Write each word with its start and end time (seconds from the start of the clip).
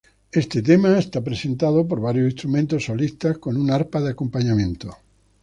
Este 0.31 0.63
tema 0.63 0.97
es 0.97 1.09
presentado 1.27 1.87
por 1.87 2.01
varios 2.01 2.25
instrumentos 2.31 2.85
solistas 2.85 3.37
con 3.37 3.55
un 3.55 3.69
arpa 3.69 4.01
de 4.01 4.09
acompañamiento. 4.09 4.97